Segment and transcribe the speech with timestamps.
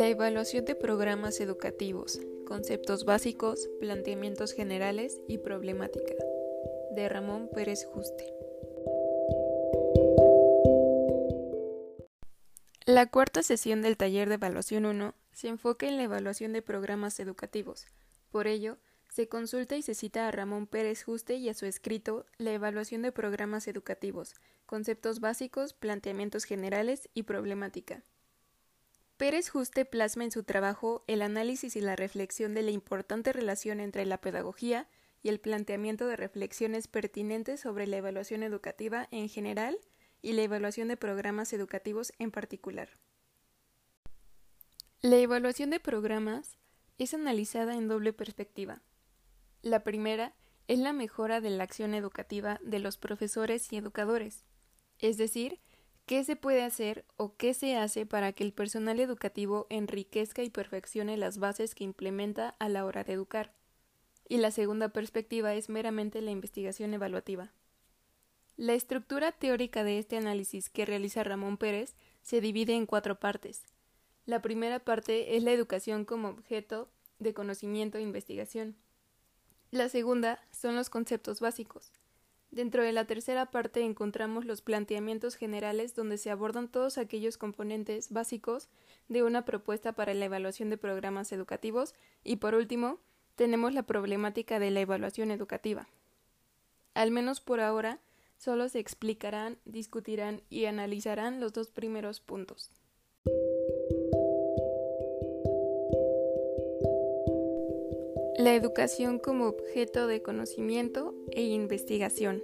[0.00, 6.14] La evaluación de programas educativos, conceptos básicos, planteamientos generales y problemática.
[6.92, 8.24] De Ramón Pérez Juste.
[12.86, 17.20] La cuarta sesión del taller de evaluación 1 se enfoca en la evaluación de programas
[17.20, 17.84] educativos.
[18.30, 18.78] Por ello,
[19.10, 23.02] se consulta y se cita a Ramón Pérez Juste y a su escrito La evaluación
[23.02, 24.32] de programas educativos,
[24.64, 28.02] conceptos básicos, planteamientos generales y problemática.
[29.20, 33.78] Pérez Juste plasma en su trabajo el análisis y la reflexión de la importante relación
[33.78, 34.88] entre la pedagogía
[35.22, 39.78] y el planteamiento de reflexiones pertinentes sobre la evaluación educativa en general
[40.22, 42.88] y la evaluación de programas educativos en particular.
[45.02, 46.56] La evaluación de programas
[46.96, 48.80] es analizada en doble perspectiva.
[49.60, 50.34] La primera
[50.66, 54.46] es la mejora de la acción educativa de los profesores y educadores,
[54.98, 55.60] es decir,
[56.10, 60.50] ¿Qué se puede hacer o qué se hace para que el personal educativo enriquezca y
[60.50, 63.54] perfeccione las bases que implementa a la hora de educar?
[64.28, 67.52] Y la segunda perspectiva es meramente la investigación evaluativa.
[68.56, 73.62] La estructura teórica de este análisis que realiza Ramón Pérez se divide en cuatro partes.
[74.26, 76.90] La primera parte es la educación como objeto
[77.20, 78.74] de conocimiento e investigación.
[79.70, 81.92] La segunda son los conceptos básicos.
[82.50, 88.10] Dentro de la tercera parte encontramos los planteamientos generales donde se abordan todos aquellos componentes
[88.10, 88.68] básicos
[89.08, 92.98] de una propuesta para la evaluación de programas educativos y por último
[93.36, 95.88] tenemos la problemática de la evaluación educativa.
[96.94, 98.00] Al menos por ahora,
[98.36, 102.72] solo se explicarán, discutirán y analizarán los dos primeros puntos.
[108.38, 112.42] La educación como objeto de conocimiento e investigación.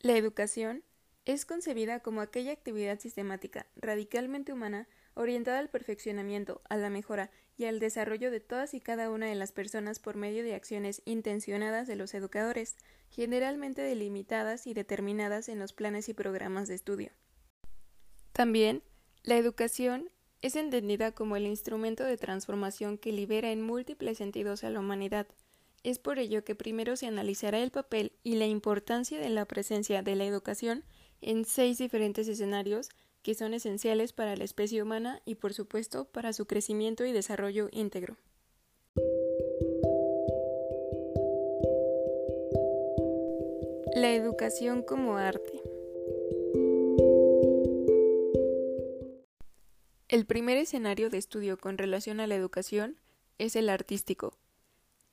[0.00, 0.84] La educación
[1.24, 7.64] es concebida como aquella actividad sistemática, radicalmente humana, orientada al perfeccionamiento, a la mejora y
[7.64, 11.88] al desarrollo de todas y cada una de las personas por medio de acciones intencionadas
[11.88, 12.76] de los educadores,
[13.08, 17.10] generalmente delimitadas y determinadas en los planes y programas de estudio.
[18.32, 18.82] También,
[19.22, 20.10] la educación
[20.46, 25.26] es entendida como el instrumento de transformación que libera en múltiples sentidos a la humanidad.
[25.82, 30.02] Es por ello que primero se analizará el papel y la importancia de la presencia
[30.02, 30.84] de la educación
[31.20, 32.90] en seis diferentes escenarios
[33.22, 37.68] que son esenciales para la especie humana y por supuesto para su crecimiento y desarrollo
[37.72, 38.16] íntegro.
[43.96, 45.60] La educación como arte.
[50.08, 52.96] El primer escenario de estudio con relación a la educación
[53.38, 54.38] es el artístico.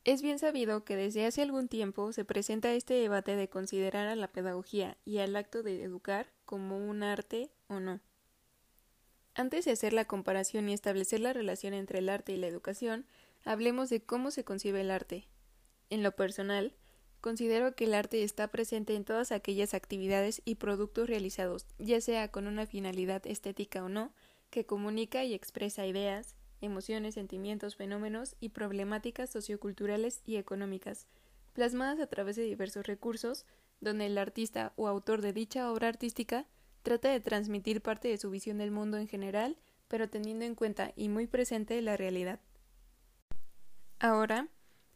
[0.03, 4.15] Es bien sabido que desde hace algún tiempo se presenta este debate de considerar a
[4.15, 8.01] la pedagogía y al acto de educar como un arte o no.
[9.33, 13.07] Antes de hacer la comparación y establecer la relación entre el arte y la educación,
[13.45, 15.27] hablemos de cómo se concibe el arte.
[15.89, 16.75] En lo personal,
[17.19, 22.27] considero que el arte está presente en todas aquellas actividades y productos realizados, ya sea
[22.27, 24.13] con una finalidad estética o no,
[24.53, 31.07] que comunica y expresa ideas, emociones, sentimientos, fenómenos y problemáticas socioculturales y económicas,
[31.53, 33.47] plasmadas a través de diversos recursos,
[33.81, 36.45] donde el artista o autor de dicha obra artística
[36.83, 40.93] trata de transmitir parte de su visión del mundo en general, pero teniendo en cuenta
[40.95, 42.39] y muy presente la realidad.
[43.97, 44.49] Ahora,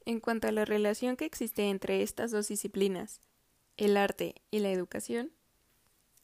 [0.05, 3.21] en cuanto a la relación que existe entre estas dos disciplinas,
[3.75, 5.31] el arte y la educación,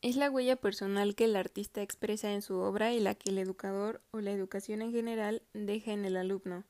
[0.03, 3.37] es la huella personal que el artista expresa en su obra y la que el
[3.37, 6.65] educador o la educación en general deja en el alumno.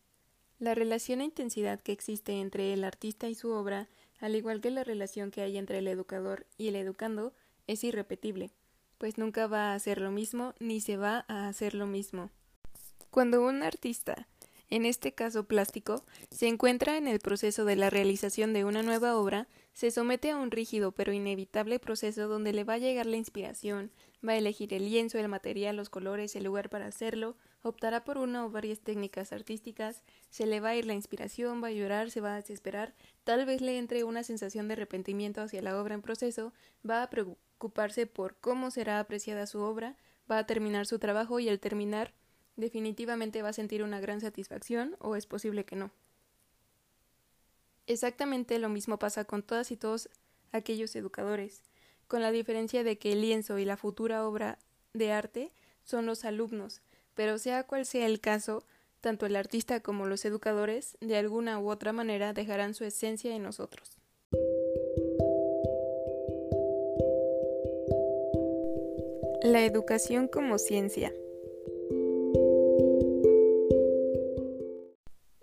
[0.59, 3.89] La relación e intensidad que existe entre el artista y su obra,
[4.19, 7.33] al igual que la relación que hay entre el educador y el educando,
[7.65, 8.51] es irrepetible,
[8.99, 12.29] pues nunca va a hacer lo mismo ni se va a hacer lo mismo.
[13.09, 14.27] Cuando un artista
[14.73, 19.15] en este caso plástico, se encuentra en el proceso de la realización de una nueva
[19.15, 23.17] obra, se somete a un rígido pero inevitable proceso donde le va a llegar la
[23.17, 23.91] inspiración,
[24.25, 28.17] va a elegir el lienzo, el material, los colores, el lugar para hacerlo, optará por
[28.17, 32.11] una o varias técnicas artísticas, se le va a ir la inspiración, va a llorar,
[32.11, 32.93] se va a desesperar,
[33.23, 36.53] tal vez le entre una sensación de arrepentimiento hacia la obra en proceso,
[36.87, 39.97] va a preocuparse por cómo será apreciada su obra,
[40.29, 42.13] va a terminar su trabajo y al terminar
[42.55, 45.91] definitivamente va a sentir una gran satisfacción o es posible que no.
[47.85, 50.09] Exactamente lo mismo pasa con todas y todos
[50.51, 51.63] aquellos educadores,
[52.07, 54.57] con la diferencia de que el lienzo y la futura obra
[54.93, 55.51] de arte
[55.83, 56.81] son los alumnos,
[57.13, 58.63] pero sea cual sea el caso,
[59.01, 63.43] tanto el artista como los educadores, de alguna u otra manera, dejarán su esencia en
[63.43, 63.97] nosotros.
[69.43, 71.13] La educación como ciencia.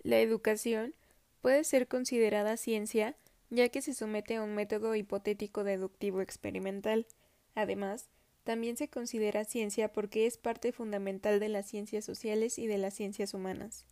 [0.02, 0.94] La educación
[1.40, 3.16] puede ser considerada ciencia
[3.50, 7.06] ya que se somete a un método hipotético deductivo experimental.
[7.54, 8.08] Además,
[8.44, 12.94] también se considera ciencia porque es parte fundamental de las ciencias sociales y de las
[12.94, 13.84] ciencias humanas.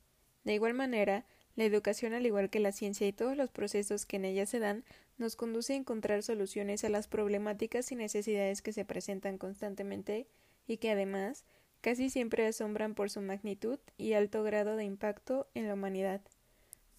[0.44, 4.16] De igual manera, la educación, al igual que la ciencia y todos los procesos que
[4.16, 4.84] en ella se dan,
[5.18, 10.28] nos conduce a encontrar soluciones a las problemáticas y necesidades que se presentan constantemente
[10.68, 11.44] y que además
[11.80, 16.22] casi siempre asombran por su magnitud y alto grado de impacto en la humanidad.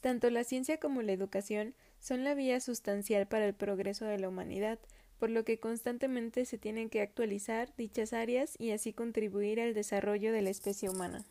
[0.01, 4.29] Tanto la ciencia como la educación son la vía sustancial para el progreso de la
[4.29, 4.79] humanidad,
[5.19, 10.31] por lo que constantemente se tienen que actualizar dichas áreas y así contribuir al desarrollo
[10.31, 11.25] de la especie humana.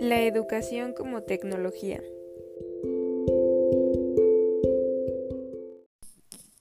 [0.00, 2.02] La educación como tecnología.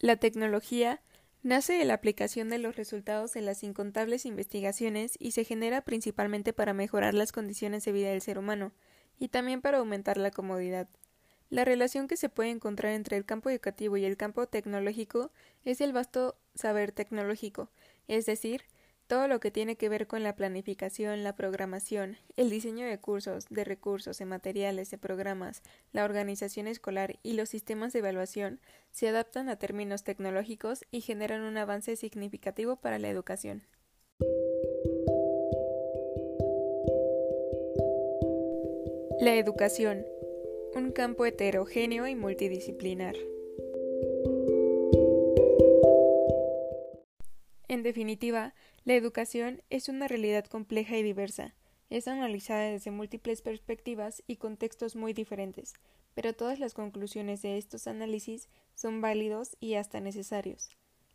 [0.02, 1.02] La tecnología
[1.42, 6.54] nace de la aplicación de los resultados de las incontables investigaciones y se genera principalmente
[6.54, 8.74] para mejorar las condiciones de vida del ser humano
[9.18, 10.88] y también para aumentar la comodidad.
[11.50, 15.32] La relación que se puede encontrar entre el campo educativo y el campo tecnológico
[15.64, 17.70] es el vasto saber tecnológico,
[18.08, 18.64] es decir,
[19.10, 23.48] todo lo que tiene que ver con la planificación, la programación, el diseño de cursos,
[23.50, 28.60] de recursos, de materiales, de programas, la organización escolar y los sistemas de evaluación
[28.92, 33.64] se adaptan a términos tecnológicos y generan un avance significativo para la educación.
[39.20, 40.06] La educación,
[40.76, 43.16] un campo heterogéneo y multidisciplinar.
[47.70, 51.54] En definitiva, la educación es una realidad compleja y diversa.
[51.92, 55.76] Es analizada desde múltiples perspectivas y contextos muy diferentes,
[56.16, 60.72] pero todas las conclusiones de estos análisis son válidos y hasta necesarios.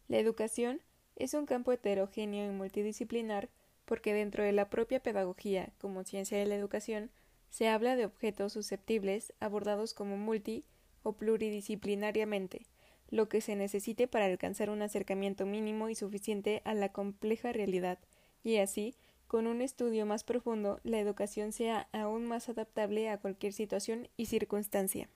[0.07, 0.81] La educación
[1.17, 3.51] es un campo heterogéneo y multidisciplinar
[3.85, 7.11] porque dentro de la propia pedagogía, como ciencia de la educación,
[7.51, 10.65] se habla de objetos susceptibles abordados como multi
[11.03, 12.69] o pluridisciplinariamente,
[13.11, 17.99] lo que se necesite para alcanzar un acercamiento mínimo y suficiente a la compleja realidad,
[18.43, 18.95] y así,
[19.27, 24.27] con un estudio más profundo, la educación sea aún más adaptable a cualquier situación y
[24.27, 25.09] circunstancia.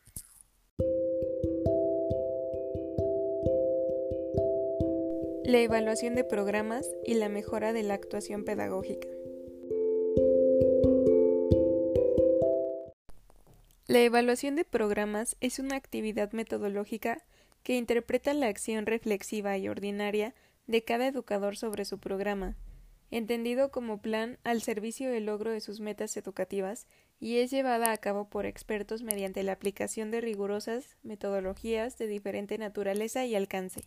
[5.44, 9.08] La evaluación de programas y la mejora de la actuación pedagógica.
[13.87, 17.25] La evaluación de programas es una actividad metodológica
[17.63, 20.35] que interpreta la acción reflexiva y ordinaria
[20.67, 22.57] de cada educador sobre su programa,
[23.11, 26.87] entendido como plan al servicio del logro de sus metas educativas,
[27.21, 32.59] y es llevada a cabo por expertos mediante la aplicación de rigurosas metodologías de diferente
[32.59, 33.83] naturaleza y alcance.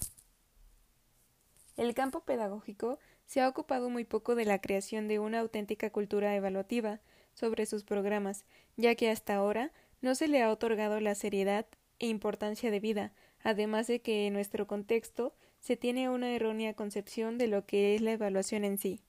[1.78, 6.36] El campo pedagógico se ha ocupado muy poco de la creación de una auténtica cultura
[6.36, 7.00] evaluativa
[7.34, 8.44] sobre sus programas,
[8.76, 9.72] ya que hasta ahora
[10.02, 11.66] no se le ha otorgado la seriedad
[12.00, 17.48] e importancia debida además de que en nuestro contexto se tiene una errónea concepción de
[17.48, 19.00] lo que es la evaluación en sí.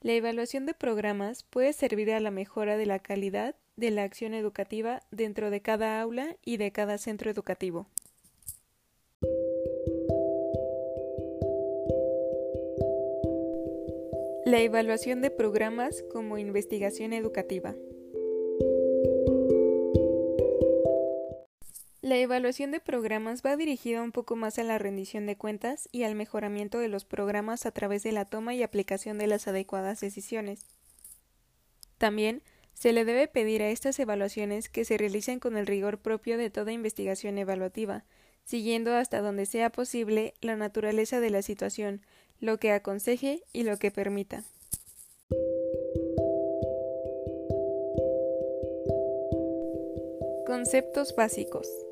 [0.00, 4.34] La evaluación de programas puede servir a la mejora de la calidad de la acción
[4.34, 7.86] educativa dentro de cada aula y de cada centro educativo.
[14.44, 17.74] La evaluación de programas como investigación educativa.
[22.04, 26.02] La evaluación de programas va dirigida un poco más a la rendición de cuentas y
[26.02, 30.00] al mejoramiento de los programas a través de la toma y aplicación de las adecuadas
[30.00, 30.66] decisiones.
[31.96, 32.42] También
[32.74, 36.50] se le debe pedir a estas evaluaciones que se realicen con el rigor propio de
[36.50, 38.04] toda investigación evaluativa,
[38.44, 42.02] siguiendo hasta donde sea posible la naturaleza de la situación,
[42.38, 44.44] lo que aconseje y lo que permita.
[50.46, 51.83] Conceptos básicos.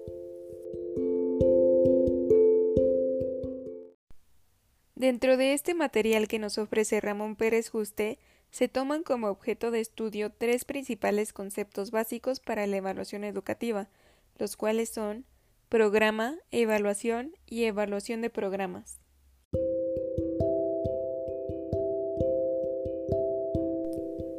[5.02, 8.20] Dentro de este material que nos ofrece Ramón Pérez Juste,
[8.52, 13.88] se toman como objeto de estudio tres principales conceptos básicos para la evaluación educativa,
[14.38, 15.24] los cuales son
[15.68, 19.00] programa, evaluación y evaluación de programas.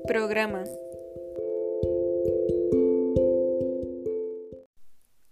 [0.08, 0.64] Programa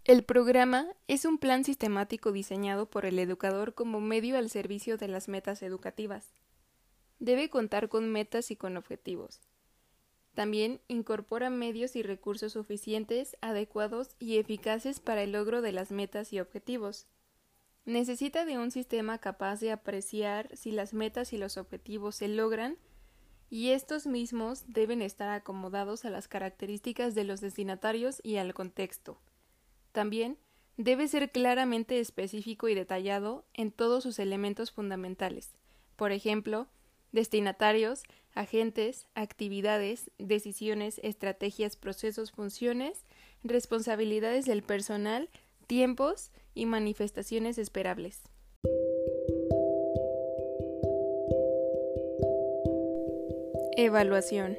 [0.04, 5.08] El programa es un plan sistemático diseñado por el educador como medio al servicio de
[5.08, 6.34] las metas educativas.
[7.20, 9.42] Debe contar con metas y con objetivos.
[10.34, 16.34] También incorpora medios y recursos suficientes, adecuados y eficaces para el logro de las metas
[16.34, 17.06] y objetivos.
[17.86, 22.78] necesita de un sistema capaz de apreciar si las metas y los objetivos se logran
[23.52, 29.20] y estos mismos deben estar acomodados a las características de los destinatarios y al contexto.
[29.92, 30.38] También
[30.78, 35.52] debe ser claramente específico y detallado en todos sus elementos fundamentales,
[35.96, 36.68] por ejemplo,
[37.12, 43.06] destinatarios, agentes, actividades, decisiones, estrategias, procesos, funciones,
[43.44, 45.30] responsabilidades del personal,
[45.68, 48.22] tiempos y manifestaciones esperables.
[53.78, 54.58] Evaluación.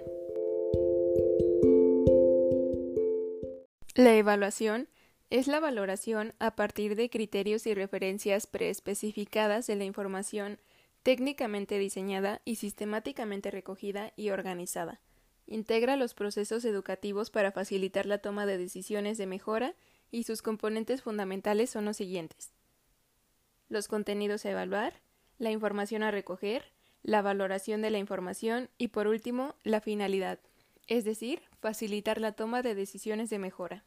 [3.95, 4.89] La evaluación
[5.33, 10.59] es la valoración a partir de criterios y referencias preespecificadas de la información
[11.03, 15.01] técnicamente diseñada y sistemáticamente recogida y organizada.
[15.47, 19.75] Integra los procesos educativos para facilitar la toma de decisiones de mejora
[20.11, 22.53] y sus componentes fundamentales son los siguientes.
[23.71, 25.01] Los contenidos a evaluar,
[25.39, 30.41] la información a recoger, la valoración de la información y por último la finalidad,
[30.89, 33.87] es decir, facilitar la toma de decisiones de mejora.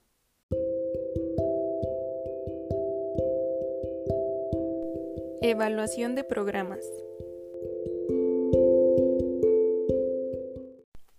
[5.47, 6.83] Evaluación de programas.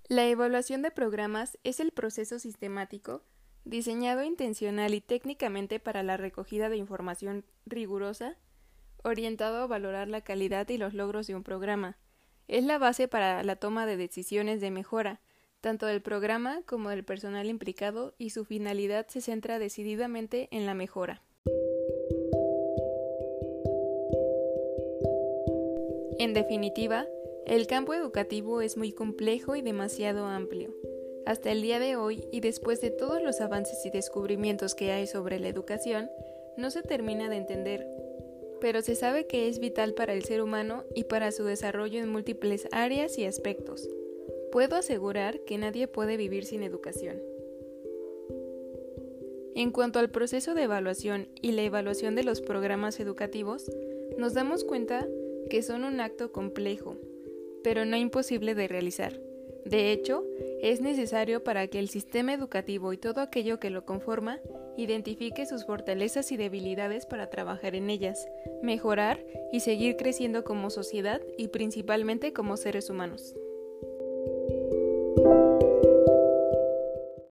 [0.09, 3.23] La evaluación de programas es el proceso sistemático,
[3.65, 8.37] diseñado intencional y técnicamente para la recogida de información rigurosa,
[9.05, 11.97] orientado a valorar la calidad y los logros de un programa.
[12.49, 15.21] Es la base para la toma de decisiones de mejora,
[15.61, 20.75] tanto del programa como del personal implicado, y su finalidad se centra decididamente en la
[20.75, 21.23] mejora.
[26.27, 27.07] En definitiva,
[27.47, 30.75] el campo educativo es muy complejo y demasiado amplio.
[31.25, 35.07] Hasta el día de hoy, y después de todos los avances y descubrimientos que hay
[35.07, 36.11] sobre la educación,
[36.57, 37.87] no se termina de entender,
[38.61, 42.09] pero se sabe que es vital para el ser humano y para su desarrollo en
[42.09, 43.89] múltiples áreas y aspectos.
[44.51, 47.23] Puedo asegurar que nadie puede vivir sin educación.
[49.55, 53.71] En cuanto al proceso de evaluación y la evaluación de los programas educativos,
[54.19, 55.07] nos damos cuenta
[55.49, 56.97] que son un acto complejo,
[57.63, 59.21] pero no imposible de realizar.
[59.65, 60.25] De hecho,
[60.63, 64.39] es necesario para que el sistema educativo y todo aquello que lo conforma
[64.77, 68.29] identifique sus fortalezas y debilidades para trabajar en ellas,
[68.63, 73.35] mejorar y seguir creciendo como sociedad y principalmente como seres humanos.